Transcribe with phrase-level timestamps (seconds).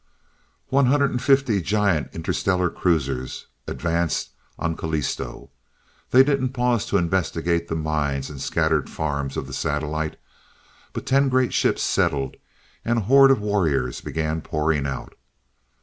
[0.69, 5.51] One hundred and fifty giant interstellar cruisers advanced on Callisto.
[6.09, 10.15] They didn't pause to investigate the mines and scattered farms of the satellite,
[10.91, 12.35] but ten great ships settled,
[12.83, 15.13] and a horde of warriors began pouring out.